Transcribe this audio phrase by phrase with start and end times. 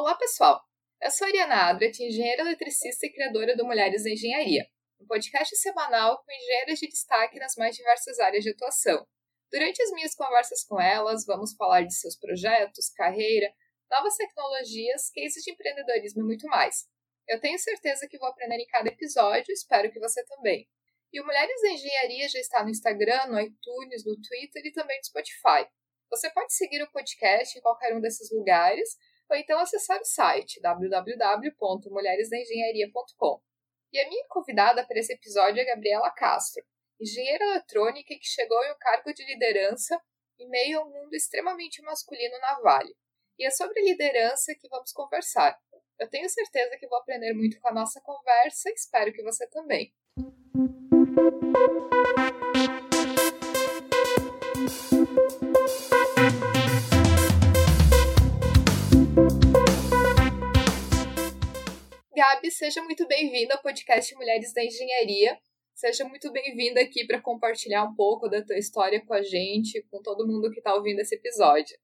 [0.00, 0.58] Olá, pessoal!
[1.02, 4.66] Eu sou a Ariana Adret, engenheira eletricista e criadora do Mulheres na Engenharia,
[4.98, 9.06] um podcast semanal com engenheiras de destaque nas mais diversas áreas de atuação.
[9.52, 13.52] Durante as minhas conversas com elas, vamos falar de seus projetos, carreira,
[13.90, 16.86] novas tecnologias, cases de empreendedorismo e muito mais.
[17.28, 20.66] Eu tenho certeza que vou aprender em cada episódio, espero que você também.
[21.12, 24.96] E o Mulheres da Engenharia já está no Instagram, no iTunes, no Twitter e também
[24.96, 25.68] no Spotify.
[26.10, 28.96] Você pode seguir o podcast em qualquer um desses lugares
[29.30, 33.40] ou então acessar o site www.mulheresdaengenharia.com.
[33.92, 36.64] E a minha convidada para esse episódio é Gabriela Castro,
[37.00, 40.00] engenheira eletrônica que chegou em um cargo de liderança
[40.38, 42.94] em meio a um mundo extremamente masculino na Vale.
[43.38, 45.58] E é sobre liderança que vamos conversar.
[45.98, 49.46] Eu tenho certeza que vou aprender muito com a nossa conversa e espero que você
[49.48, 49.92] também.
[62.20, 65.40] Gabi, seja muito bem-vinda ao podcast Mulheres da Engenharia.
[65.74, 70.02] Seja muito bem-vinda aqui para compartilhar um pouco da tua história com a gente, com
[70.02, 71.78] todo mundo que está ouvindo esse episódio.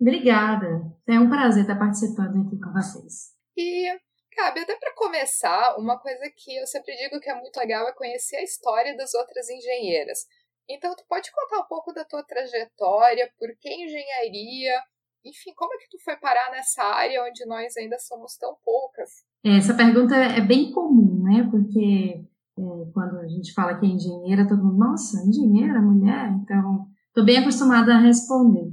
[0.00, 0.80] Obrigada.
[1.08, 3.34] É um prazer estar participando aqui com vocês.
[3.56, 3.88] E,
[4.36, 7.92] Gabi, até para começar, uma coisa que eu sempre digo que é muito legal é
[7.92, 10.20] conhecer a história das outras engenheiras.
[10.68, 14.80] Então, tu pode contar um pouco da tua trajetória, por que engenharia,
[15.24, 19.28] enfim, como é que tu foi parar nessa área onde nós ainda somos tão poucas?
[19.44, 21.48] Essa pergunta é bem comum, né?
[21.50, 22.24] Porque
[22.58, 26.30] é, quando a gente fala que é engenheira, todo mundo, nossa, engenheira, mulher?
[26.42, 28.70] Então, estou bem acostumada a responder.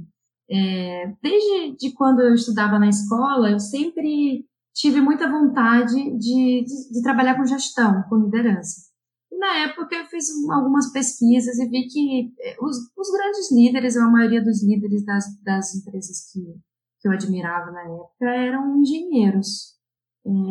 [0.50, 6.92] É, desde de quando eu estudava na escola, eu sempre tive muita vontade de, de,
[6.92, 8.88] de trabalhar com gestão, com liderança.
[9.30, 13.96] E na época eu fiz algumas pesquisas e vi que é, os, os grandes líderes,
[13.96, 16.40] a maioria dos líderes das, das empresas que,
[17.00, 19.77] que eu admirava na época, eram engenheiros.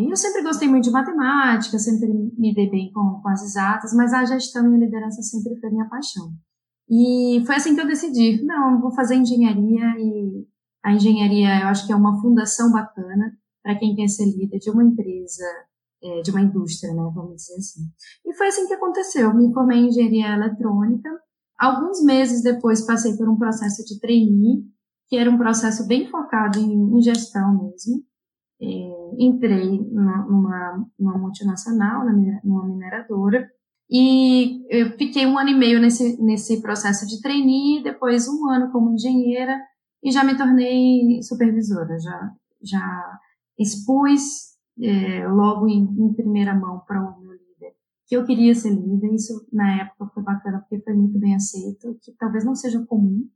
[0.09, 4.11] Eu sempre gostei muito de matemática, sempre me dei bem com, com as exatas, mas
[4.11, 6.33] a gestão e a liderança sempre foi minha paixão.
[6.89, 10.48] E foi assim que eu decidi, não, vou fazer engenharia e
[10.83, 14.71] a engenharia eu acho que é uma fundação bacana para quem quer ser líder de
[14.71, 15.43] uma empresa,
[16.02, 17.82] é, de uma indústria, né, vamos dizer assim.
[18.26, 21.10] E foi assim que aconteceu, me formei em engenharia eletrônica,
[21.60, 24.64] alguns meses depois passei por um processo de trainee,
[25.08, 28.04] que era um processo bem focado em, em gestão mesmo,
[28.59, 32.05] entrei numa, numa multinacional,
[32.43, 33.47] numa mineradora,
[33.89, 38.71] e eu fiquei um ano e meio nesse, nesse processo de trainee, depois um ano
[38.71, 39.57] como engenheira,
[40.03, 42.31] e já me tornei supervisora, já,
[42.61, 43.19] já
[43.57, 47.73] expus é, logo em, em, primeira mão para o meu líder
[48.07, 51.97] que eu queria ser líder, isso na época foi bacana porque foi muito bem aceito,
[52.01, 53.27] que talvez não seja comum,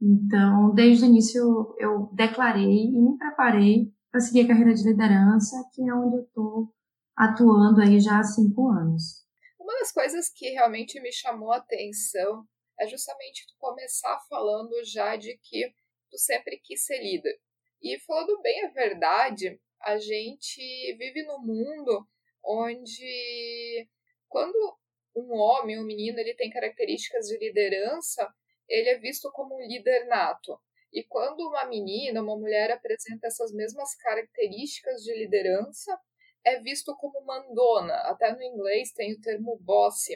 [0.00, 4.82] então desde o início eu, eu declarei e me preparei para seguir a carreira de
[4.82, 6.74] liderança, que é onde eu estou
[7.14, 9.26] atuando aí já há cinco anos.
[9.60, 12.46] Uma das coisas que realmente me chamou a atenção
[12.80, 15.70] é justamente tu começar falando já de que
[16.10, 17.38] tu sempre quis ser líder.
[17.82, 22.08] E falando bem a verdade, a gente vive num mundo
[22.42, 23.86] onde
[24.28, 24.78] quando
[25.14, 28.26] um homem, um menino, ele tem características de liderança,
[28.66, 30.58] ele é visto como um líder nato.
[30.92, 35.98] E quando uma menina, uma mulher apresenta essas mesmas características de liderança,
[36.44, 37.94] é visto como mandona.
[38.10, 40.06] Até no inglês tem o termo boss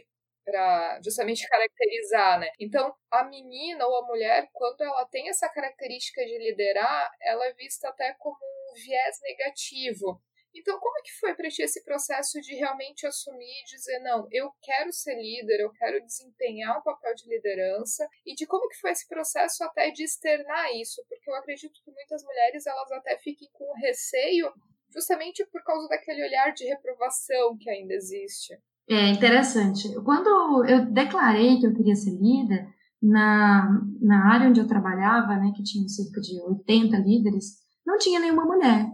[0.45, 2.49] para justamente caracterizar, né?
[2.59, 7.53] Então, a menina ou a mulher, quando ela tem essa característica de liderar, ela é
[7.55, 10.21] vista até como um viés negativo.
[10.55, 14.27] Então, como é que foi para ti esse processo de realmente assumir e dizer, não,
[14.31, 18.81] eu quero ser líder, eu quero desempenhar um papel de liderança, e de como que
[18.81, 21.05] foi esse processo até de externar isso?
[21.09, 24.53] Porque eu acredito que muitas mulheres, elas até fiquem com receio,
[24.93, 28.59] justamente por causa daquele olhar de reprovação que ainda existe.
[28.89, 29.89] É interessante.
[30.05, 32.66] Quando eu declarei que eu queria ser líder,
[33.00, 38.21] na, na área onde eu trabalhava, né, que tinha cerca de 80 líderes, não tinha
[38.21, 38.87] nenhuma mulher.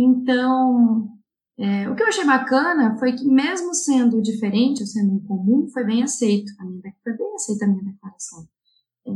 [0.00, 1.08] Então,
[1.58, 5.84] é, o que eu achei bacana foi que, mesmo sendo diferente, ou sendo incomum, foi
[5.84, 6.52] bem aceito.
[6.60, 8.46] A minha, foi bem aceita a minha declaração.
[9.04, 9.10] É,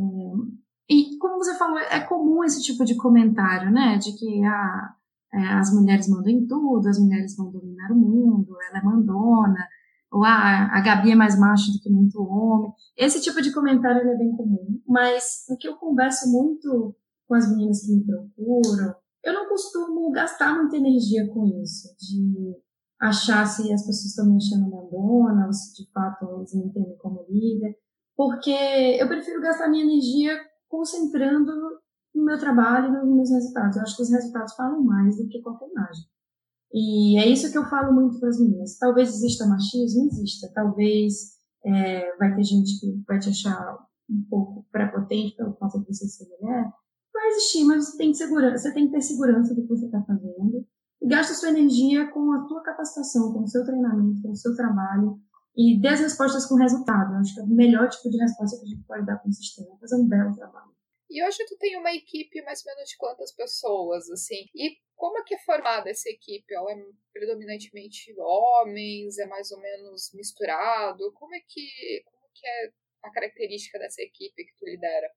[0.91, 3.97] e, como você falou, é comum esse tipo de comentário, né?
[3.97, 4.95] De que ah,
[5.33, 9.69] é, as mulheres mandam em tudo, as mulheres vão dominar o mundo, ela é mandona,
[10.11, 12.73] ou ah, a Gabi é mais macho do que muito homem.
[12.97, 14.81] Esse tipo de comentário é bem comum.
[14.87, 16.97] Mas o que eu converso muito
[17.29, 22.57] com as meninas que me procuram, eu não costumo gastar muita energia com isso, de
[23.01, 26.97] achar se as pessoas estão me achando mandona ou se de fato eles me entendem
[26.99, 27.77] como líder,
[28.17, 30.39] porque eu prefiro gastar minha energia
[30.69, 31.53] concentrando
[32.15, 33.77] no meu trabalho e nos meus resultados.
[33.77, 36.05] Eu acho que os resultados falam mais do que qualquer imagem.
[36.73, 38.79] E é isso que eu falo muito para as meninas.
[38.79, 40.51] Talvez exista machismo, exista.
[40.55, 41.33] Talvez
[41.65, 43.79] é, vai ter gente que vai te achar
[44.09, 46.71] um pouco prepotente pelo fato de você ser mulher.
[47.23, 50.03] Vai existir, mas você tem, segurança, você tem que ter segurança do que você está
[50.03, 50.67] fazendo.
[51.01, 54.57] E gasta sua energia com a tua capacitação, com o seu treinamento, com o seu
[54.57, 55.21] trabalho.
[55.57, 57.15] E dê as respostas com resultado.
[57.15, 59.29] Eu acho que é o melhor tipo de resposta que a gente pode dar para
[59.29, 59.79] um sistema.
[59.79, 60.73] Fazer um belo trabalho.
[61.09, 64.47] E hoje tu tem uma equipe mais ou menos de quantas pessoas, assim?
[64.53, 66.53] E como é que é formada essa equipe?
[66.53, 66.77] Ela é
[67.13, 69.17] predominantemente homens?
[69.19, 71.13] É mais ou menos misturado?
[71.13, 72.73] Como é que, como que é
[73.05, 75.09] a característica dessa equipe que tu lidera?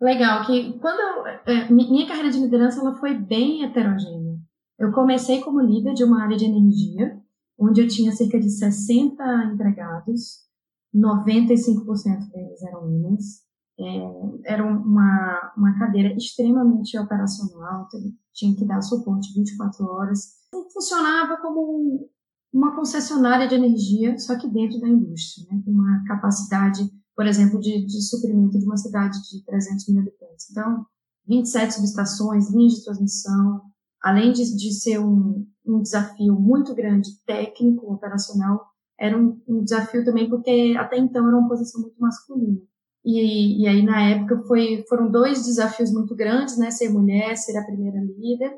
[0.00, 4.38] Legal, que quando eu, é, minha carreira de liderança ela foi bem heterogênea.
[4.78, 7.20] Eu comecei como líder de uma área de energia,
[7.58, 10.46] onde eu tinha cerca de 60 empregados,
[10.94, 13.42] 95% deles eram homens.
[13.80, 17.88] É, era uma, uma cadeira extremamente operacional,
[18.32, 20.38] tinha que dar suporte 24 horas.
[20.72, 22.08] Funcionava como
[22.52, 26.88] uma concessionária de energia, só que dentro da indústria, né, uma capacidade,
[27.18, 30.48] por exemplo, de, de suprimento de uma cidade de 300 mil habitantes.
[30.52, 30.86] Então,
[31.26, 33.60] 27 subestações, linhas de transmissão,
[34.00, 38.64] além de, de ser um, um desafio muito grande técnico, operacional,
[38.96, 42.60] era um, um desafio também porque até então era uma posição muito masculina.
[43.04, 46.70] E, e aí, na época, foi, foram dois desafios muito grandes, né?
[46.70, 48.56] Ser mulher, ser a primeira líder.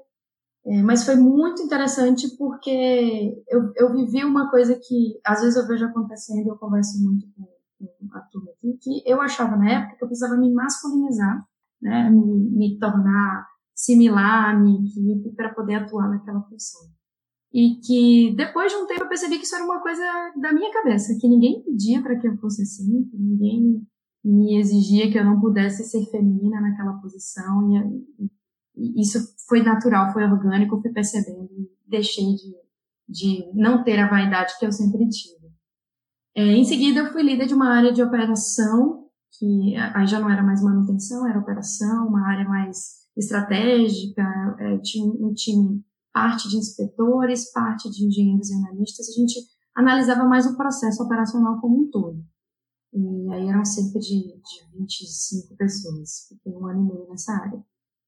[0.67, 5.67] É, mas foi muito interessante porque eu, eu vivi uma coisa que às vezes eu
[5.67, 7.60] vejo acontecendo eu converso muito com
[8.13, 11.45] a turma aqui, que eu achava na época que eu precisava me masculinizar,
[11.81, 12.11] né?
[12.11, 16.83] Me, me tornar similar à minha equipe para poder atuar naquela função.
[17.53, 20.05] E que depois de um tempo eu percebi que isso era uma coisa
[20.41, 23.83] da minha cabeça, que ninguém pedia para que eu fosse assim, que ninguém
[24.23, 28.29] me exigia que eu não pudesse ser feminina naquela posição e,
[28.77, 29.19] e isso
[29.49, 31.49] foi natural, foi orgânico, fui percebendo
[31.91, 32.55] deixei de,
[33.09, 35.40] de não ter a vaidade que eu sempre tive.
[36.35, 39.07] É, em seguida, eu fui líder de uma área de operação,
[39.39, 44.23] que aí já não era mais manutenção, era operação, uma área mais estratégica,
[44.59, 49.41] é, tinha um time, parte de inspetores, parte de engenheiros e analistas, a gente
[49.75, 52.23] analisava mais o processo operacional como um todo.
[52.93, 56.27] E aí eram cerca de, de 25 pessoas.
[56.29, 57.65] Fiquei um ano e meio nessa área.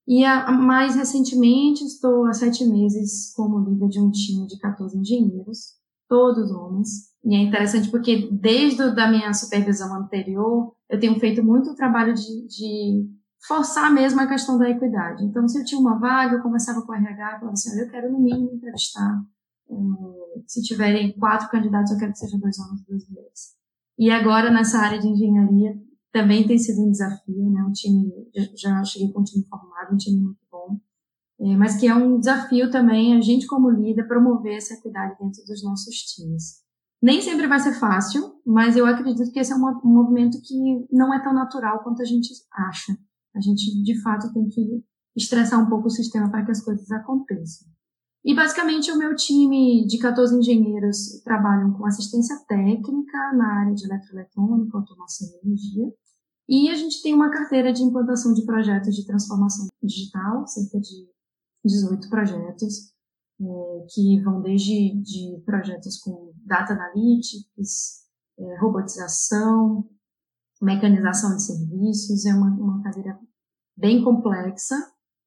[0.06, 4.98] E a, mais recentemente estou há sete meses como líder de um time de 14
[4.98, 5.76] engenheiros,
[6.08, 7.11] todos homens.
[7.24, 12.46] E é interessante porque desde a minha supervisão anterior, eu tenho feito muito trabalho de,
[12.46, 13.08] de
[13.46, 15.24] forçar mesmo a questão da equidade.
[15.24, 18.12] Então, se eu tinha uma vaga, eu conversava com o RH, falava assim, eu quero
[18.12, 19.22] no mínimo entrevistar.
[19.70, 19.74] É,
[20.46, 23.54] se tiverem quatro candidatos, eu quero que sejam dois homens e duas mulheres.
[23.98, 25.80] E agora, nessa área de engenharia,
[26.12, 27.62] também tem sido um desafio, né?
[27.62, 28.12] Um time,
[28.56, 30.78] já cheguei com um time formado, um time muito bom,
[31.40, 35.44] é, mas que é um desafio também a gente, como líder, promover essa equidade dentro
[35.44, 36.61] dos nossos times.
[37.02, 41.12] Nem sempre vai ser fácil, mas eu acredito que esse é um, movimento que não
[41.12, 42.96] é tão natural quanto a gente acha.
[43.34, 44.84] A gente, de fato, tem que
[45.16, 47.66] estressar um pouco o sistema para que as coisas aconteçam.
[48.24, 53.84] E basicamente o meu time de 14 engenheiros trabalham com assistência técnica na área de
[53.84, 55.92] eletroeletrônica, automação e energia.
[56.48, 61.08] E a gente tem uma carteira de implantação de projetos de transformação digital, cerca de
[61.64, 62.91] 18 projetos,
[63.42, 68.02] é, que vão desde de projetos com data analytics,
[68.38, 69.88] é, robotização,
[70.60, 72.24] mecanização de serviços.
[72.24, 73.18] É uma, uma cadeira
[73.76, 74.76] bem complexa,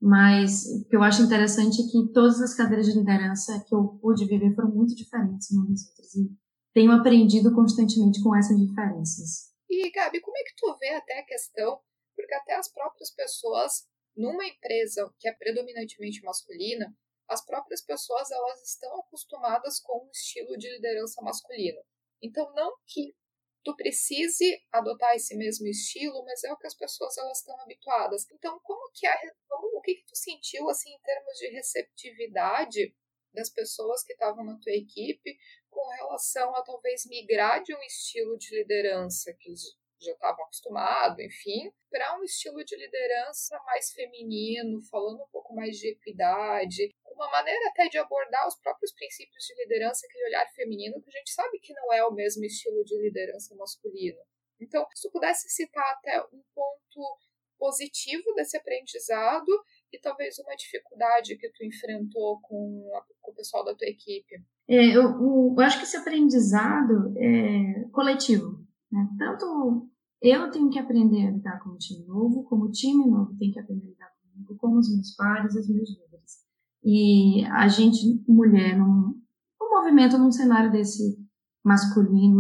[0.02, 4.00] mas o que eu acho interessante é que todas as cadeiras de liderança que eu
[4.02, 6.16] pude viver foram muito diferentes umas das outras.
[6.16, 6.32] E
[6.74, 9.54] tenho aprendido constantemente com essas diferenças.
[9.70, 11.80] E, Gabi, como é que tu vê até a questão?
[12.16, 16.94] Porque até as próprias pessoas, numa empresa que é predominantemente masculina,
[17.28, 21.82] as próprias pessoas elas estão acostumadas com um estilo de liderança masculino.
[22.22, 23.16] Então, não que
[23.64, 28.26] tu precise adotar esse mesmo estilo, mas é o que as pessoas elas estão habituadas.
[28.32, 29.18] Então, como que é,
[29.48, 32.96] como, o que, que tu sentiu assim em termos de receptividade
[33.34, 35.38] das pessoas que estavam na tua equipe
[35.70, 39.52] com relação a talvez migrar de um estilo de liderança que
[40.00, 45.78] já estavam acostumados, enfim, para um estilo de liderança mais feminino, falando um pouco mais
[45.78, 51.02] de equidade, uma maneira até de abordar os próprios princípios de liderança, aquele olhar feminino,
[51.02, 54.20] que a gente sabe que não é o mesmo estilo de liderança masculino.
[54.60, 57.18] Então, se tu pudesse citar até um ponto
[57.58, 59.48] positivo desse aprendizado
[59.92, 64.36] e talvez uma dificuldade que tu enfrentou com, a, com o pessoal da tua equipe.
[64.68, 68.65] É, eu, eu, acho que esse aprendizado é coletivo.
[68.96, 69.10] Né?
[69.20, 69.90] Tanto
[70.22, 73.52] eu tenho que aprender a lidar com o time novo, como o time novo tem
[73.52, 76.40] que aprender a lidar com comigo, como os meus pares, as minhas dúvidas.
[76.84, 79.20] E a gente, mulher, num,
[79.62, 81.18] um movimento num cenário desse
[81.64, 82.40] masculino,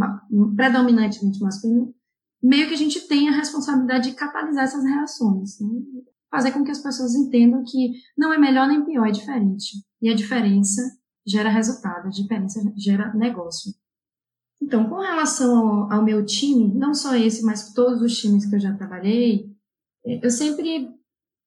[0.56, 1.94] predominantemente masculino,
[2.42, 5.82] meio que a gente tem a responsabilidade de catalisar essas reações, né?
[6.30, 9.84] fazer com que as pessoas entendam que não é melhor nem pior, é diferente.
[10.02, 10.82] E a diferença
[11.26, 13.74] gera resultado, a diferença gera negócio.
[14.66, 18.60] Então, com relação ao, meu time, não só esse, mas todos os times que eu
[18.60, 19.48] já trabalhei,
[20.04, 20.90] eu sempre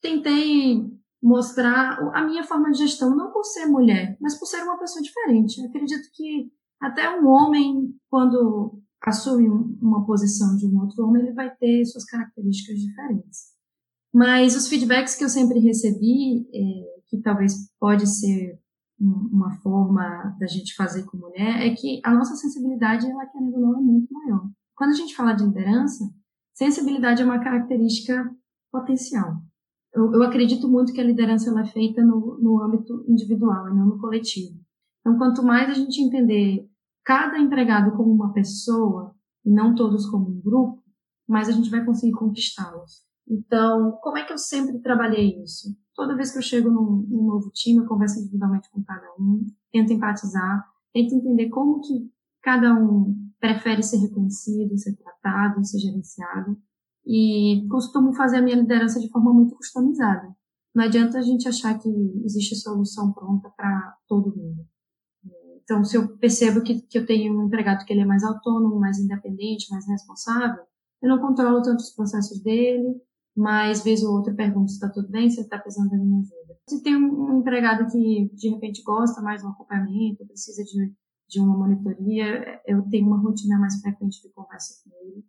[0.01, 0.89] tentei
[1.21, 5.03] mostrar a minha forma de gestão, não por ser mulher, mas por ser uma pessoa
[5.03, 5.59] diferente.
[5.59, 6.49] Eu acredito que
[6.81, 9.49] até um homem, quando assume
[9.83, 13.49] uma posição de um outro homem, ele vai ter suas características diferentes.
[14.15, 18.61] Mas os feedbacks que eu sempre recebi, é, que talvez pode ser
[19.01, 23.61] uma forma da gente fazer com mulher, é que a nossa sensibilidade, ela querendo ou
[23.61, 24.49] não, é muito maior.
[24.77, 26.05] Quando a gente fala de liderança,
[26.55, 28.29] sensibilidade é uma característica
[28.73, 29.37] potencial.
[29.95, 33.75] Eu, eu acredito muito que a liderança ela é feita no, no âmbito individual e
[33.75, 34.59] não no coletivo.
[35.01, 36.69] Então, quanto mais a gente entender
[37.05, 39.15] cada empregado como uma pessoa,
[39.45, 40.83] e não todos como um grupo,
[41.27, 43.03] mais a gente vai conseguir conquistá-los.
[43.27, 45.69] Então, como é que eu sempre trabalhei isso?
[45.99, 49.45] Toda vez que eu chego num, num, novo time, eu converso individualmente com cada um,
[49.73, 50.65] tento empatizar,
[50.95, 52.09] tento entender como que
[52.41, 56.57] cada um prefere ser reconhecido, ser tratado, ser gerenciado.
[57.05, 60.33] E costumo fazer a minha liderança de forma muito customizada.
[60.73, 61.89] Não adianta a gente achar que
[62.25, 64.65] existe solução pronta para todo mundo.
[65.65, 68.79] Então, se eu percebo que, que eu tenho um empregado que ele é mais autônomo,
[68.79, 70.63] mais independente, mais responsável,
[71.03, 73.03] eu não controlo tanto os processos dele,
[73.39, 76.59] mas vez ou outra pergunto se está tudo bem, se está precisando da minha ajuda.
[76.69, 80.93] Se tem um, empregado que de repente gosta mais do acompanhamento, precisa de,
[81.29, 85.25] de uma monitoria, eu tenho uma rotina mais frequente de conversa com ele.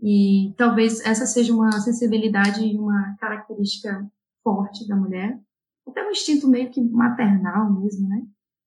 [0.00, 4.04] E talvez essa seja uma sensibilidade e uma característica
[4.42, 5.40] forte da mulher,
[5.86, 8.26] até um instinto meio que maternal mesmo, né?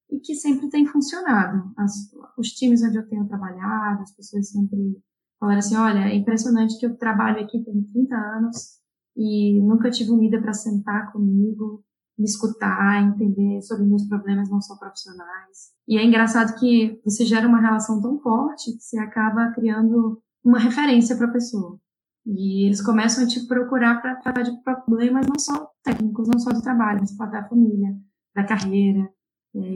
[0.09, 1.73] E que sempre tem funcionado.
[1.75, 1.91] As,
[2.37, 4.97] os times onde eu tenho trabalhado, as pessoas sempre
[5.39, 8.77] falaram assim, olha, é impressionante que eu trabalho aqui tem 30 anos
[9.15, 11.83] e nunca tive um líder para sentar comigo,
[12.17, 15.71] me escutar, entender sobre meus problemas não só profissionais.
[15.87, 20.59] E é engraçado que você gera uma relação tão forte que você acaba criando uma
[20.59, 21.79] referência para a pessoa.
[22.25, 26.51] E eles começam a te procurar para tratar de problemas não só técnicos, não só
[26.51, 27.95] do trabalho, mas para da família,
[28.35, 29.09] da carreira,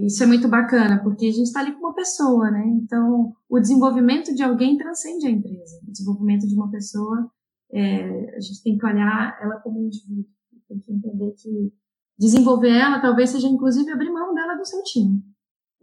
[0.06, 2.64] isso é muito bacana, porque a gente está ali com uma pessoa, né?
[2.68, 5.80] Então, o desenvolvimento de alguém transcende a empresa.
[5.88, 7.32] O desenvolvimento de uma pessoa,
[7.72, 10.26] é, a gente tem que olhar ela como um indivíduo.
[10.68, 11.74] Tem que entender que
[12.18, 15.24] desenvolver ela talvez seja, inclusive, abrir mão dela do seu time.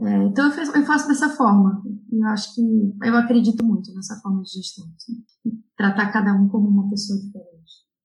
[0.01, 1.83] É, então, eu faço, eu faço, dessa forma.
[2.13, 2.63] Eu acho que,
[3.03, 4.87] eu acredito muito nessa forma de gestão.
[4.97, 5.25] Assim,
[5.77, 7.59] tratar cada um como uma pessoa diferente.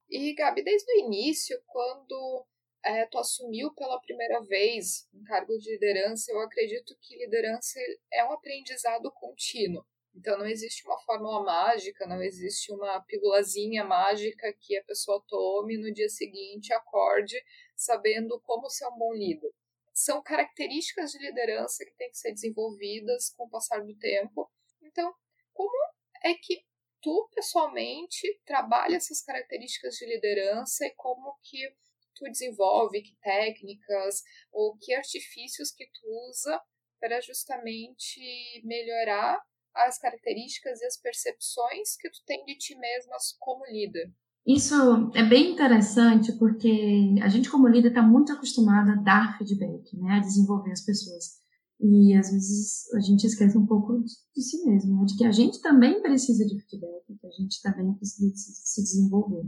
[0.09, 2.45] E, Gabi, desde o início, quando
[2.85, 7.79] é, tu assumiu pela primeira vez um cargo de liderança, eu acredito que liderança
[8.11, 9.85] é um aprendizado contínuo.
[10.15, 15.77] Então não existe uma fórmula mágica, não existe uma pílulazinha mágica que a pessoa tome
[15.77, 17.35] no dia seguinte acorde
[17.75, 19.51] sabendo como ser um bom líder.
[19.93, 24.51] São características de liderança que têm que ser desenvolvidas com o passar do tempo.
[24.81, 25.13] Então,
[25.51, 25.75] como
[26.23, 26.63] é que
[27.01, 31.75] tu pessoalmente trabalha essas características de liderança e como que
[32.15, 36.59] tu desenvolve, que técnicas ou que artifícios que tu usa
[36.99, 38.21] para justamente
[38.63, 39.41] melhorar
[39.75, 44.11] as características e as percepções que tu tem de ti mesmas como líder.
[44.45, 44.75] Isso
[45.15, 50.17] é bem interessante porque a gente como líder está muito acostumada a dar feedback, né,
[50.17, 51.41] a desenvolver as pessoas.
[51.79, 55.31] E às vezes a gente esquece um pouco de, si mesmo, né, de que a
[55.31, 59.45] gente também precisa de feedback, que a gente também precisa de se desenvolver.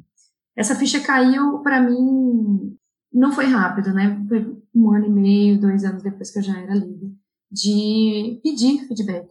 [0.55, 2.77] Essa ficha caiu para mim,
[3.12, 4.24] não foi rápido, né?
[4.27, 7.12] Foi um ano e meio, dois anos depois que eu já era líder,
[7.51, 9.27] de pedir feedback.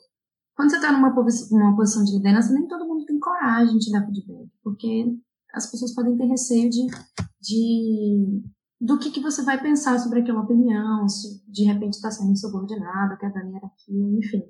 [0.55, 4.05] Quando você está numa, numa posição de liderança, nem todo mundo tem coragem de dar
[4.05, 5.17] feedback, porque
[5.53, 6.87] as pessoas podem ter receio de,
[7.41, 8.43] de
[8.81, 13.17] do que, que você vai pensar sobre aquela opinião, se de repente está sendo subordinado,
[13.17, 14.43] quer dar hierarquia, enfim.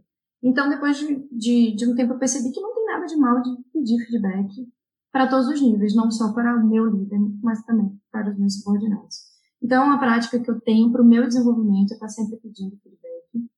[0.43, 3.41] Então, depois de, de, de um tempo, eu percebi que não tem nada de mal
[3.41, 4.69] de pedir feedback
[5.15, 8.59] para todos os níveis, não só para o meu líder, mas também para os meus
[8.59, 9.17] subordinados.
[9.63, 13.49] Então, a prática que eu tenho para o meu desenvolvimento é estar sempre pedindo feedback.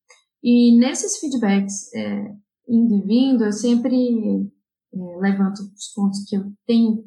[0.42, 2.36] E nesses feedbacks, é,
[2.68, 4.52] indo e vindo, eu sempre
[4.92, 7.02] é, levanto os pontos que eu tenho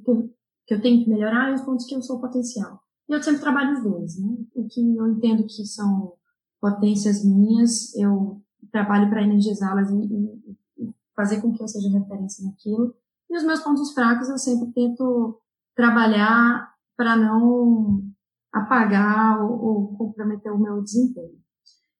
[0.66, 2.80] que eu tenho que melhorar e os pontos que eu sou potencial.
[3.08, 4.36] E eu sempre trabalho os dois, né?
[4.56, 6.14] O que eu entendo que são
[6.60, 8.42] potências minhas, eu
[8.72, 12.96] trabalho para energizá-las e, e, e fazer com que eu seja referência naquilo.
[13.30, 15.40] E os meus pontos fracos eu sempre tento
[15.76, 18.02] trabalhar para não
[18.52, 21.40] apagar ou, ou comprometer o meu desempenho.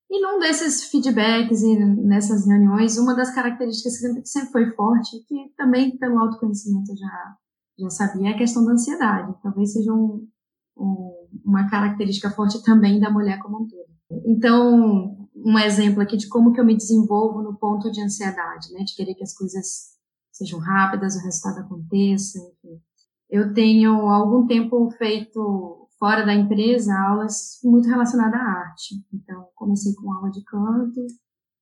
[0.10, 5.24] E num desses feedbacks e nessas reuniões, uma das características que sempre, sempre foi forte,
[5.28, 7.36] que também pelo autoconhecimento já,
[7.78, 9.36] já sabia, é a questão da ansiedade.
[9.44, 10.28] Talvez seja um,
[10.76, 13.90] um, uma característica forte também da mulher como um todo.
[14.26, 18.84] Então, um exemplo aqui de como que eu me desenvolvo no ponto de ansiedade, né?
[18.84, 19.99] De querer que as coisas
[20.40, 22.82] sejam rápidas, o resultado aconteça, enfim.
[23.30, 28.96] Eu tenho algum tempo feito fora da empresa aulas muito relacionadas à arte.
[29.14, 31.06] Então, comecei com aula de canto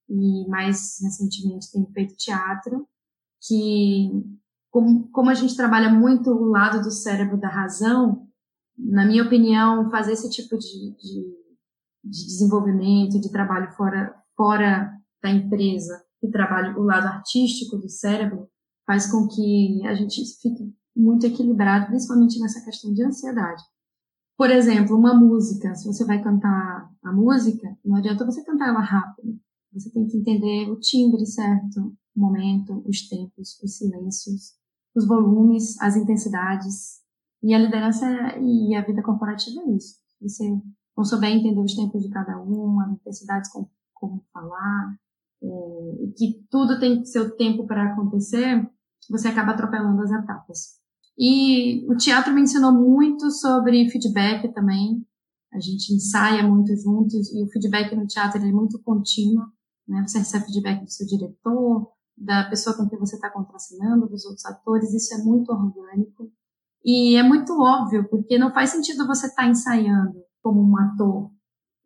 [0.07, 2.87] e mais recentemente tenho feito teatro,
[3.41, 4.11] que
[4.69, 8.27] como, como a gente trabalha muito o lado do cérebro da razão,
[8.77, 11.35] na minha opinião, fazer esse tipo de, de,
[12.03, 18.47] de desenvolvimento, de trabalho fora, fora da empresa, que trabalha o lado artístico do cérebro,
[18.87, 23.61] faz com que a gente fique muito equilibrado, principalmente nessa questão de ansiedade.
[24.37, 28.79] Por exemplo, uma música, se você vai cantar a música, não adianta você cantar ela
[28.79, 29.37] rápido.
[29.73, 34.53] Você tem que entender o timbre certo, o momento, os tempos, os silêncios,
[34.95, 37.01] os volumes, as intensidades.
[37.43, 38.07] E a liderança
[38.39, 39.97] e a vida corporativa é isso.
[40.21, 40.49] Você
[40.95, 44.97] não souber entender os tempos de cada uma, as intensidades como, como falar,
[45.43, 45.47] é,
[46.03, 48.67] e que tudo tem seu tempo para acontecer,
[49.09, 50.77] você acaba atropelando as etapas.
[51.17, 55.03] E o teatro me ensinou muito sobre feedback também.
[55.51, 59.45] A gente ensaia muito juntos e o feedback no teatro é muito contínuo.
[59.87, 60.03] Né?
[60.05, 64.45] Você recebe feedback do seu diretor, da pessoa com quem você está contracenando, dos outros
[64.45, 64.93] atores.
[64.93, 66.31] Isso é muito orgânico.
[66.85, 71.31] E é muito óbvio, porque não faz sentido você estar tá ensaiando como um ator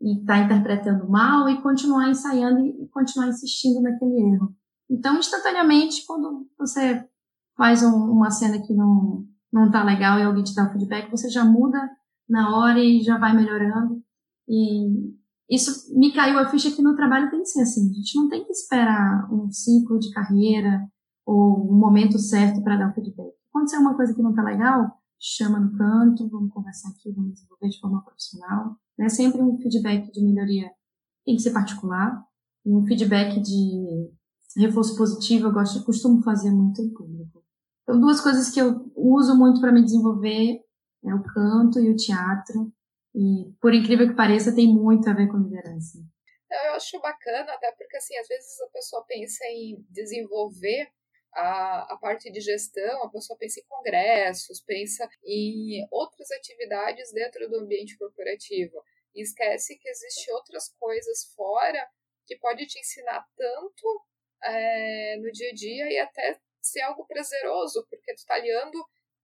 [0.02, 4.56] e estar tá interpretando mal e continuar ensaiando e continuar insistindo naquele erro.
[4.92, 7.08] Então, instantaneamente, quando você
[7.56, 11.10] faz um, uma cena que não, não tá legal e alguém te dá o feedback,
[11.10, 11.90] você já muda
[12.28, 14.04] na hora e já vai melhorando.
[14.50, 15.16] E
[15.50, 17.90] isso me caiu a ficha que no trabalho tem que ser assim.
[17.90, 20.86] A gente não tem que esperar um ciclo de carreira
[21.26, 23.34] ou um momento certo para dar o feedback.
[23.50, 27.70] Aconteceu uma coisa que não tá legal, chama no canto, vamos conversar aqui, vamos desenvolver
[27.70, 28.76] de forma profissional.
[28.98, 29.08] Né?
[29.08, 30.70] Sempre um feedback de melhoria
[31.26, 32.22] tem que ser particular.
[32.66, 34.12] E um feedback de
[34.58, 37.44] reforço positivo eu gosto, costumo fazer muito em público.
[37.84, 40.60] Então, duas coisas que eu uso muito para me desenvolver
[41.04, 42.72] é o canto e o teatro.
[43.14, 46.00] E, por incrível que pareça, tem muito a ver com liderança.
[46.50, 50.90] Eu acho bacana, até porque, assim, às vezes a pessoa pensa em desenvolver
[51.34, 57.50] a, a parte de gestão, a pessoa pensa em congressos, pensa em outras atividades dentro
[57.50, 58.84] do ambiente corporativo.
[59.16, 61.90] E esquece que existem outras coisas fora
[62.26, 64.06] que pode te ensinar tanto
[64.44, 68.78] é, no dia a dia e até ser algo prazeroso, porque tu está aliando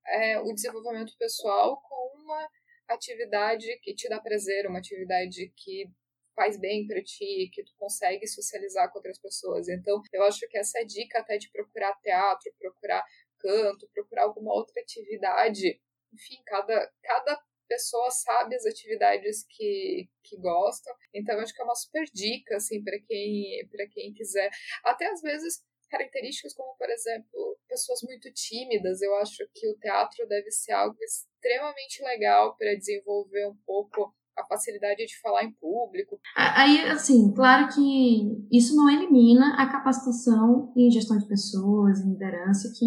[0.06, 2.49] é, o desenvolvimento pessoal com uma
[2.88, 5.89] atividade que te dá prazer, uma atividade que
[6.36, 9.67] faz bem para ti, que tu consegue socializar com outras pessoas.
[9.67, 13.03] Então, eu acho que essa é dica até de procurar teatro, procurar
[13.39, 15.82] canto, procurar alguma outra atividade.
[16.13, 20.93] Enfim, cada, cada pessoa sabe as atividades que, que gostam.
[21.13, 24.49] Então, acho que é uma super dica, assim, para quem, quem quiser.
[24.84, 29.01] Até às vezes características como, por exemplo, pessoas muito tímidas.
[29.01, 34.45] Eu acho que o teatro deve ser algo extremamente legal para desenvolver um pouco a
[34.45, 36.19] facilidade de falar em público.
[36.36, 42.71] Aí, assim, claro que isso não elimina a capacitação em gestão de pessoas, em liderança,
[42.77, 42.86] que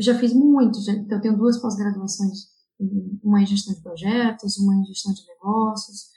[0.00, 0.80] já fiz muito.
[0.84, 2.53] Já, eu tenho duas pós-graduações,
[3.22, 6.12] uma em gestão de projetos, uma em gestão de negócios.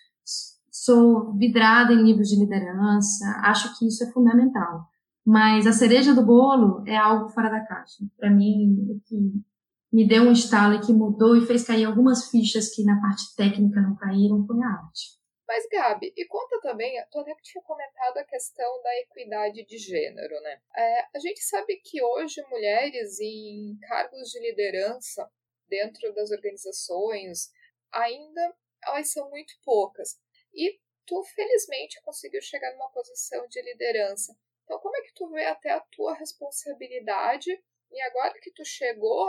[0.71, 4.85] Sou vidrada em livros de liderança, acho que isso é fundamental.
[5.25, 8.05] Mas a cereja do bolo é algo fora da caixa.
[8.17, 9.43] Para mim, o que
[9.91, 13.35] me deu um estalo e que mudou e fez cair algumas fichas que na parte
[13.35, 15.17] técnica não caíram foi a arte.
[15.47, 20.41] Mas, Gabi, e conta também, tu até tinha comentado a questão da equidade de gênero,
[20.41, 20.59] né?
[20.75, 25.25] É, a gente sabe que hoje mulheres em cargos de liderança
[25.67, 27.51] dentro das organizações
[27.91, 30.19] ainda elas são muito poucas.
[30.53, 34.37] E tu, felizmente, conseguiu chegar numa posição de liderança.
[34.63, 37.49] Então, como é que tu vê até a tua responsabilidade
[37.91, 39.27] e agora que tu chegou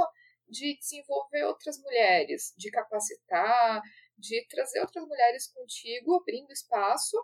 [0.48, 3.80] de desenvolver outras mulheres, de capacitar,
[4.16, 7.16] de trazer outras mulheres contigo, abrindo espaço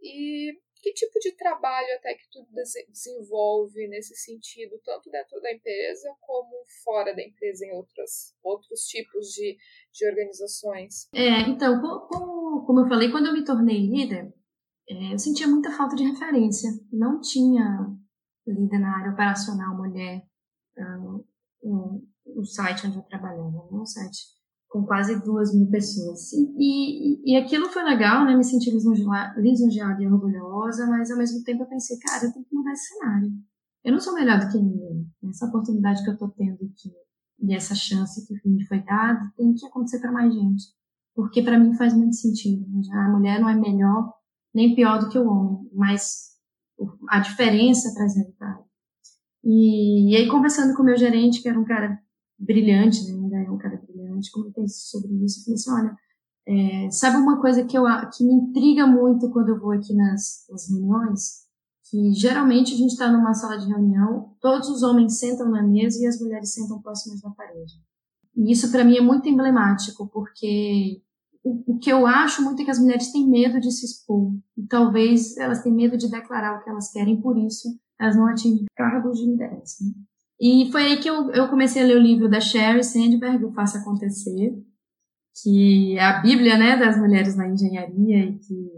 [0.00, 2.46] e que tipo de trabalho até que tu
[2.88, 9.28] desenvolve nesse sentido, tanto dentro da empresa como fora da empresa em outras, outros tipos
[9.28, 9.56] de,
[9.92, 11.08] de organizações?
[11.14, 14.32] É, então, como, como eu falei, quando eu me tornei líder,
[14.88, 16.70] é, eu sentia muita falta de referência.
[16.92, 17.86] Não tinha
[18.46, 20.22] líder na área operacional mulher
[20.76, 21.24] uh,
[21.62, 24.39] no, no, site onde eu trabalhava, no site
[24.70, 26.32] com quase duas mil pessoas.
[26.32, 28.36] E, e, e aquilo foi legal, né?
[28.36, 32.54] Me senti lisonjeada e orgulhosa, mas ao mesmo tempo eu pensei, cara, eu tenho que
[32.54, 33.32] mudar esse cenário.
[33.84, 35.06] Eu não sou melhor do que ninguém.
[35.28, 36.92] Essa oportunidade que eu tô tendo aqui
[37.42, 40.64] e essa chance que me foi dada tem que acontecer para mais gente.
[41.16, 42.64] Porque para mim faz muito sentido.
[42.92, 44.12] A mulher não é melhor
[44.54, 46.30] nem pior do que o homem, mas
[47.08, 48.64] a diferença traz resultado.
[49.42, 51.98] E, e aí, conversando com o meu gerente, que era um cara
[52.38, 53.19] brilhante, né?
[54.20, 55.96] Brilhante, comentei sobre isso, eu falei assim, olha,
[56.46, 60.46] é, sabe uma coisa que, eu, que me intriga muito quando eu vou aqui nas,
[60.50, 61.48] nas reuniões?
[61.90, 66.02] Que geralmente a gente está numa sala de reunião, todos os homens sentam na mesa
[66.02, 67.74] e as mulheres sentam próximas da parede.
[68.36, 71.02] E isso para mim é muito emblemático, porque
[71.42, 74.32] o, o, que eu acho muito é que as mulheres têm medo de se expor.
[74.56, 78.26] E talvez elas têm medo de declarar o que elas querem, por isso elas não
[78.28, 79.84] atingem cargos de liderança.
[79.84, 79.92] Né?
[80.40, 83.52] E foi aí que eu, eu comecei a ler o livro da Sherry Sandberg, O
[83.52, 84.56] Faça Acontecer,
[85.42, 88.70] que é a Bíblia né, das mulheres na engenharia e que,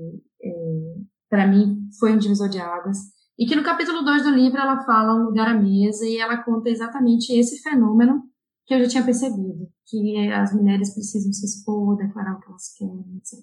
[0.43, 0.95] é,
[1.31, 2.99] para mim, foi um divisor de águas.
[3.39, 6.43] E que no capítulo 2 do livro ela fala um lugar à mesa e ela
[6.43, 8.25] conta exatamente esse fenômeno
[8.67, 12.75] que eu já tinha percebido, que as mulheres precisam se expor, declarar o que elas
[12.77, 13.39] querem, etc.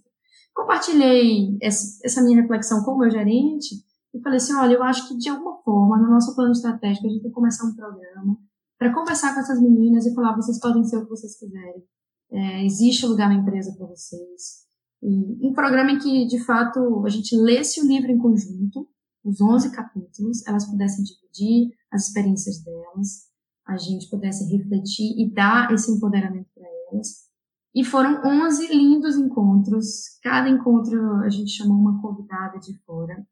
[0.54, 3.76] Compartilhei essa minha reflexão com o meu gerente
[4.14, 7.10] e falei assim, olha, eu acho que de alguma forma, no nosso plano estratégico, a
[7.10, 8.38] gente tem que começar um programa
[8.78, 11.84] para conversar com essas meninas e falar, vocês podem ser o que vocês quiserem.
[12.32, 14.68] É, existe lugar na empresa para vocês.
[15.04, 18.88] E um programa em que, de fato, a gente lesse o livro em conjunto,
[19.24, 23.30] os 11 capítulos, elas pudessem dividir as experiências delas,
[23.68, 27.30] a gente pudesse refletir e dar esse empoderamento para elas.
[27.76, 30.18] E foram 11 lindos encontros.
[30.24, 33.28] Cada encontro a gente chamou uma convidada de fora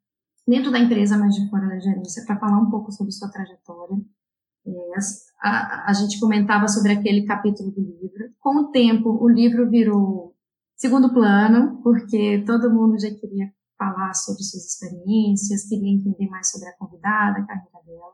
[0.48, 3.98] dentro da empresa, mas de fora da gerência, para falar um pouco sobre sua trajetória.
[4.66, 4.94] É,
[5.42, 8.34] a, a, gente comentava sobre aquele capítulo do livro.
[8.40, 10.36] Com o tempo, o livro virou
[10.76, 16.68] segundo plano, porque todo mundo já queria falar sobre suas experiências, queria entender mais sobre
[16.68, 18.14] a convidada, a carreira dela.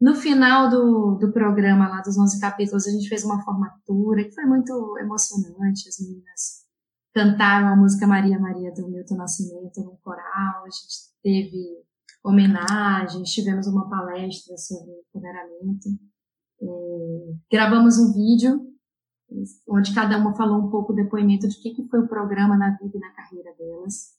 [0.00, 4.34] No final do, do programa, lá dos 11 capítulos, a gente fez uma formatura que
[4.34, 5.88] foi muito emocionante.
[5.88, 6.64] As meninas
[7.12, 11.80] cantaram a música Maria Maria do Milton Nascimento no coral, a gente teve
[12.24, 15.88] homenagens, tivemos uma palestra sobre empoderamento,
[16.62, 18.70] é, gravamos um vídeo
[19.68, 22.56] onde cada uma falou um pouco o depoimento de o que, que foi o programa
[22.56, 24.14] na vida e na carreira delas,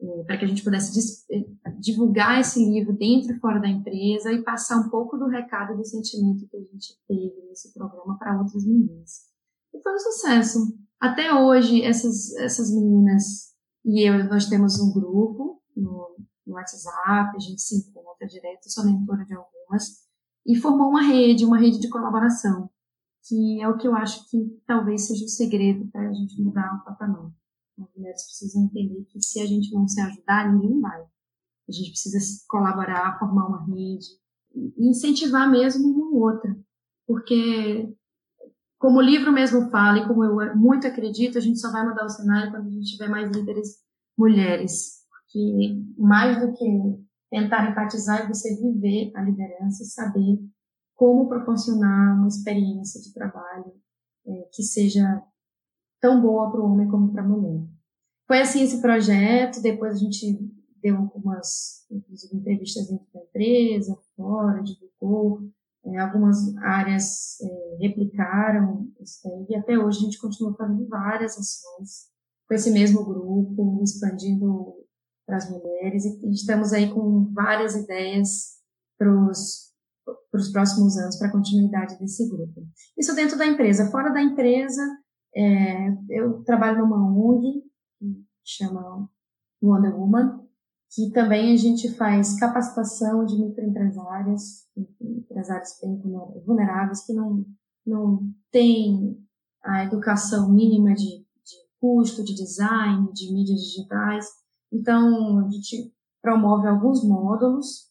[0.00, 4.32] é, para que a gente pudesse é, divulgar esse livro dentro e fora da empresa
[4.32, 8.38] e passar um pouco do recado do sentimento que a gente teve nesse programa para
[8.38, 9.32] outras meninas.
[9.74, 10.58] E foi um sucesso.
[11.00, 13.52] Até hoje, essas, essas meninas
[13.84, 18.84] e eu, nós temos um grupo no, no WhatsApp, a gente se encontra direto, sou
[18.84, 20.02] mentora de algumas,
[20.46, 22.68] e formou uma rede, uma rede de colaboração,
[23.26, 26.74] que é o que eu acho que talvez seja o segredo para a gente mudar
[26.74, 27.30] o patamar.
[27.78, 31.02] As mulheres precisam entender que se a gente não se ajudar, ninguém vai.
[31.68, 34.06] A gente precisa colaborar, formar uma rede,
[34.76, 36.56] incentivar mesmo uma ou outra.
[37.06, 37.94] Porque
[38.78, 42.04] como o livro mesmo fala e como eu muito acredito, a gente só vai mudar
[42.04, 43.76] o cenário quando a gente tiver mais líderes
[44.18, 45.01] mulheres.
[45.32, 50.38] Que mais do que tentar empatizar é você viver a liderança e saber
[50.94, 53.72] como proporcionar uma experiência de trabalho
[54.26, 55.22] é, que seja
[56.00, 57.66] tão boa para o homem como para a mulher.
[58.26, 60.38] Foi assim esse projeto, depois a gente
[60.82, 61.86] deu algumas
[62.32, 65.48] entrevistas dentro da empresa, fora, divulgou,
[65.84, 71.32] é, algumas áreas é, replicaram isso daí, e até hoje a gente continua fazendo várias
[71.38, 72.10] ações
[72.46, 74.81] com esse mesmo grupo, expandindo
[75.32, 78.58] para as mulheres, e estamos aí com várias ideias
[78.98, 82.66] para os próximos anos, para a continuidade desse grupo.
[82.98, 83.90] Isso dentro da empresa.
[83.90, 84.82] Fora da empresa,
[85.34, 87.62] é, eu trabalho numa ONG,
[87.98, 89.08] que chama
[89.62, 90.46] Wonder Woman,
[90.90, 94.66] que também a gente faz capacitação de microempresárias,
[95.00, 95.98] empresários bem
[96.44, 97.46] vulneráveis, que não,
[97.86, 99.18] não têm
[99.64, 104.42] a educação mínima de, de custo, de design, de mídias digitais.
[104.72, 107.90] Então, a gente promove alguns módulos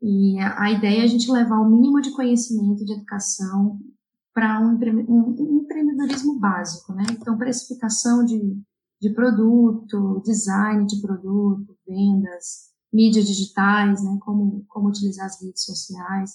[0.00, 3.78] e a, ideia é a gente levar o mínimo de conhecimento, de educação
[4.32, 4.74] para um
[5.62, 7.04] empreendedorismo básico, né?
[7.10, 8.60] Então, precificação de
[9.00, 16.30] de produto, design de produto, vendas, mídias digitais, né, como, como utilizar as redes sociais.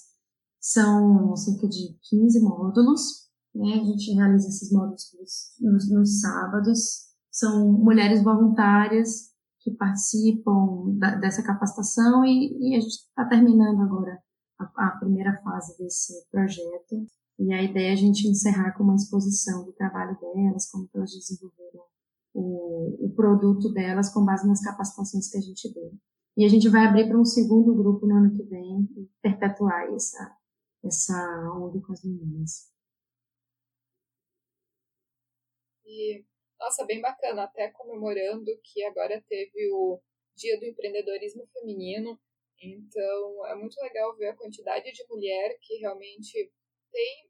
[0.60, 5.10] São cerca de 15 módulos, né, a gente realiza esses módulos
[5.60, 7.10] nos, nos sábados.
[7.30, 9.31] São mulheres voluntárias
[9.62, 14.20] que participam da, dessa capacitação e, e a gente está terminando agora
[14.58, 17.06] a, a, primeira fase desse projeto.
[17.38, 21.12] E a ideia é a gente encerrar com uma exposição do trabalho delas, como elas
[21.12, 21.82] desenvolveram
[22.34, 25.92] o, o produto delas com base nas capacitações que a gente deu.
[26.36, 29.92] E a gente vai abrir para um segundo grupo no ano que vem e perpetuar
[29.92, 30.36] essa,
[30.84, 32.72] essa onda com as meninas.
[35.84, 36.24] E,
[36.62, 40.00] nossa, bem bacana, até comemorando que agora teve o
[40.36, 42.16] Dia do Empreendedorismo Feminino.
[42.60, 46.52] Então, é muito legal ver a quantidade de mulher que realmente
[46.92, 47.28] tem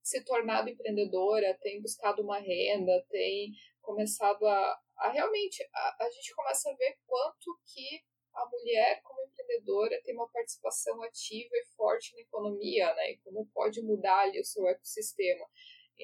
[0.00, 5.68] se tornado empreendedora, tem buscado uma renda, tem começado a, a realmente.
[5.74, 8.00] A, a gente começa a ver quanto que
[8.32, 13.10] a mulher, como empreendedora, tem uma participação ativa e forte na economia, né?
[13.10, 15.44] E como pode mudar ali o seu ecossistema.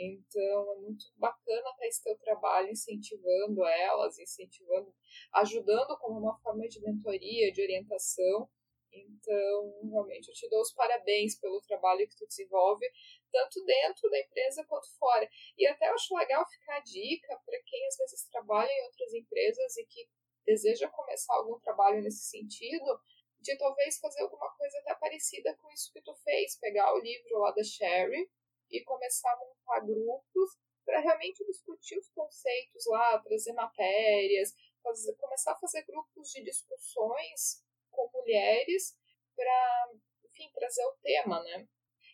[0.00, 4.94] Então, é muito bacana ter esse teu trabalho incentivando elas, incentivando,
[5.34, 8.48] ajudando como uma forma de mentoria, de orientação.
[8.92, 12.86] Então, realmente, eu te dou os parabéns pelo trabalho que tu desenvolve,
[13.32, 15.28] tanto dentro da empresa quanto fora.
[15.56, 19.76] E até acho legal ficar a dica para quem às vezes trabalha em outras empresas
[19.76, 20.08] e que
[20.46, 23.00] deseja começar algum trabalho nesse sentido,
[23.40, 27.38] de talvez fazer alguma coisa até parecida com isso que tu fez, pegar o livro
[27.38, 28.28] lá da Sherry
[28.70, 30.50] e começar a montar grupos
[30.84, 37.62] para realmente discutir os conceitos lá, trazer matérias, fazer, começar a fazer grupos de discussões
[37.90, 38.96] com mulheres
[39.36, 39.90] para,
[40.24, 41.68] enfim, trazer o tema, né?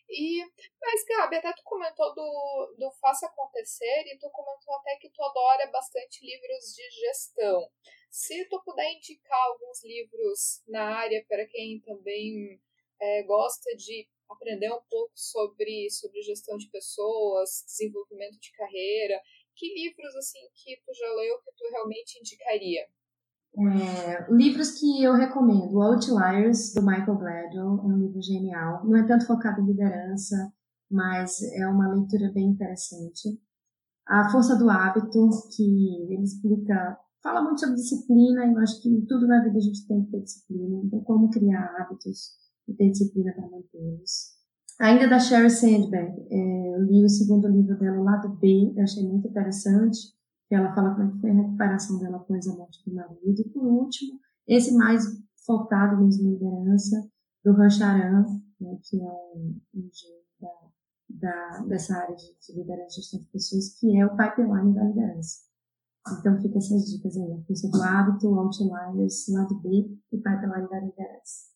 [0.09, 0.43] E,
[0.79, 5.23] mas, Gabi, até tu comentou do, do Faça Acontecer e tu comentou até que tu
[5.23, 7.71] adora bastante livros de gestão.
[8.11, 12.61] Se tu puder indicar alguns livros na área para quem também
[12.99, 19.19] é, gosta de aprender um pouco sobre, sobre gestão de pessoas, desenvolvimento de carreira,
[19.55, 22.85] que livros assim que tu já leu que tu realmente indicaria?
[23.57, 28.85] É, livros que eu recomendo, Outliers, do Michael Gladwell, é um livro genial.
[28.85, 30.53] Não é tanto focado em liderança,
[30.91, 33.39] mas é uma leitura bem interessante.
[34.05, 38.89] A Força do Hábito, que ele explica, fala muito sobre disciplina, e eu acho que
[38.89, 42.35] em tudo na vida a gente tem que ter disciplina, então como criar hábitos
[42.67, 44.35] e ter disciplina para mantê-los.
[44.79, 49.03] Ainda da Sherry Sandberg, é, eu li o segundo livro dela, Lado B, eu achei
[49.07, 50.13] muito interessante
[50.47, 53.41] que ela fala como é foi a recuperação dela após a morte do marido.
[53.41, 55.03] E por último, esse mais
[55.45, 57.09] focado mesmo em liderança,
[57.43, 58.25] do Rancharan,
[58.59, 59.89] né, que é um, um
[60.41, 60.49] da,
[61.09, 64.83] da, dessa área de, de liderança e gestão de pessoas, que é o pipeline da
[64.83, 65.45] liderança.
[66.19, 67.33] Então, fica essas dicas aí.
[67.33, 69.69] A força do hábito, outliers, lado B
[70.11, 71.54] e pipeline da liderança.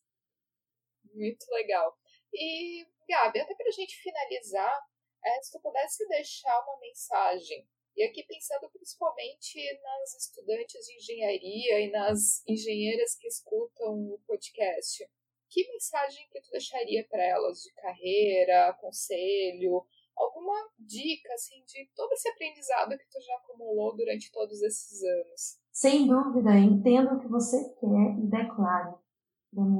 [1.14, 1.96] Muito legal.
[2.32, 4.78] E, Gabi, até para a gente finalizar,
[5.24, 11.80] é, se tu pudesse deixar uma mensagem e aqui pensando principalmente nas estudantes de engenharia
[11.80, 15.04] e nas engenheiras que escutam o podcast,
[15.50, 19.84] que mensagem que tu deixaria para elas de carreira, conselho,
[20.16, 25.58] alguma dica assim de todo esse aprendizado que tu já acumulou durante todos esses anos?
[25.72, 28.94] Sem dúvida, entenda o que você quer e declare.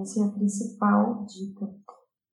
[0.02, 1.72] Essa é a principal dica.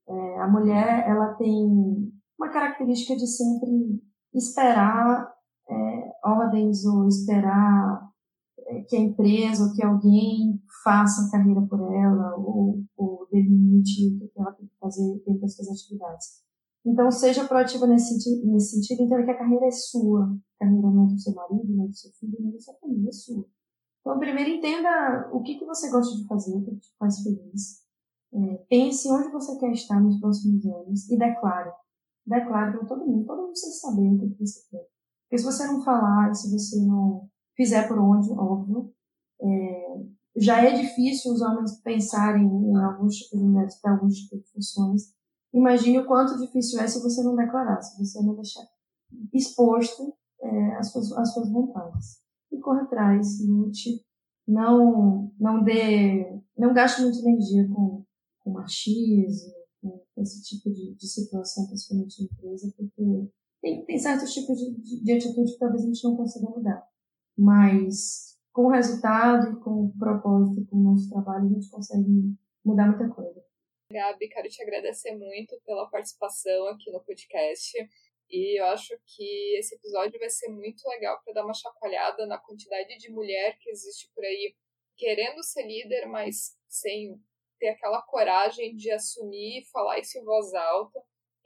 [0.09, 4.01] É, a mulher ela tem uma característica de sempre
[4.33, 5.33] esperar
[5.69, 8.09] é, ordens ou esperar
[8.59, 14.17] é, que a empresa ou que alguém faça a carreira por ela ou, ou delimite
[14.23, 16.47] o que ela tem que fazer dentro das suas atividades.
[16.85, 20.23] Então, seja proativa nesse, nesse sentido, entenda que a carreira é sua.
[20.55, 22.59] A carreira não é do seu marido, não é do seu filho, não é da
[22.59, 23.45] sua família, é sua.
[24.07, 27.83] Então, primeiro, entenda o que, que você gosta de fazer, o que te faz feliz.
[28.33, 31.73] É, pense onde você quer estar nos próximos anos e declare.
[32.25, 33.25] Declare para todo mundo.
[33.25, 34.87] Todo mundo precisa saber o que você quer.
[35.23, 38.93] Porque se você não falar, se você não fizer por onde, óbvio,
[39.41, 39.97] é,
[40.37, 44.51] já é difícil os homens pensarem em alguns tipos de mulheres para alguns tipos de
[44.53, 45.13] funções.
[45.53, 48.63] Imagine o quanto difícil é se você não declarar, se você não deixar
[49.33, 52.25] exposto é, as, suas, as suas vontades.
[52.51, 54.01] E corra atrás, lute,
[54.47, 58.05] não, não dê, não gaste muita energia com,
[58.39, 63.29] com machismo, com esse tipo de, de situação, principalmente na empresa, porque
[63.61, 66.87] tem, tem certos tipos de, de, de atitude que talvez a gente não consiga mudar.
[67.37, 72.87] Mas com o resultado com o propósito, com o nosso trabalho, a gente consegue mudar
[72.87, 73.39] muita coisa.
[73.91, 77.77] Gabi, quero te agradecer muito pela participação aqui no podcast.
[78.29, 82.37] E eu acho que esse episódio vai ser muito legal para dar uma chacoalhada na
[82.37, 84.55] quantidade de mulher que existe por aí
[84.97, 87.21] querendo ser líder, mas sem
[87.59, 90.99] ter aquela coragem de assumir e falar isso em voz alta.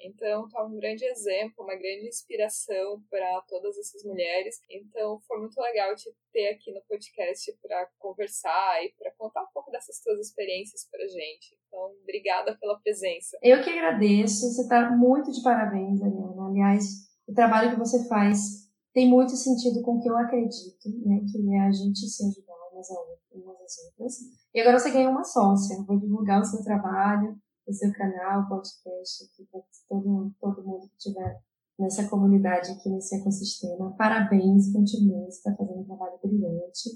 [0.04, 4.60] Então, tá um grande exemplo, uma grande inspiração para todas essas mulheres.
[4.70, 9.52] Então, foi muito legal te ter aqui no podcast para conversar e para contar um
[9.54, 11.58] pouco dessas tuas experiências para gente.
[11.68, 13.38] Então, obrigada pela presença.
[13.42, 14.52] Eu que agradeço.
[14.52, 16.48] Você está muito de parabéns, Ariana.
[16.48, 16.84] Aliás,
[17.28, 21.22] o trabalho que você faz tem muito sentido com o que eu acredito, né?
[21.32, 24.18] Que é a gente se ajudar umas, às outras.
[24.54, 25.76] E agora você ganhou uma sócia.
[25.76, 27.36] Eu vou divulgar o seu trabalho,
[27.68, 31.40] o seu canal, o podcast aqui para todo, todo mundo que estiver
[31.80, 33.96] nessa comunidade aqui, nesse ecossistema.
[33.98, 36.90] Parabéns, continue, você está fazendo um trabalho brilhante.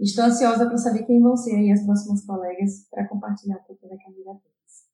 [0.00, 3.88] Estou ansiosa para saber quem vão ser aí as próximas colegas para compartilhar um pouco
[3.88, 4.88] da carreira deles.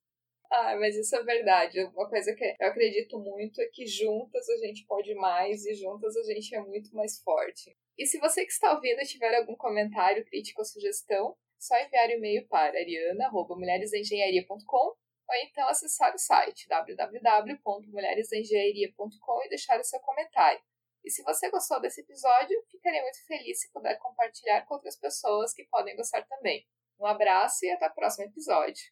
[0.51, 1.83] Ah, mas isso é verdade.
[1.95, 6.15] Uma coisa que eu acredito muito é que juntas a gente pode mais e juntas
[6.15, 7.75] a gente é muito mais forte.
[7.97, 12.07] E se você que está ouvindo tiver algum comentário, crítica ou sugestão, é só enviar
[12.07, 14.95] o um e-mail para ariana.mulheresengenharia.com
[15.29, 20.59] ou então acessar o site www.mulheresengenharia.com e deixar o seu comentário.
[21.03, 25.53] E se você gostou desse episódio, ficarei muito feliz se puder compartilhar com outras pessoas
[25.53, 26.67] que podem gostar também.
[26.99, 28.83] Um abraço e até o próximo episódio.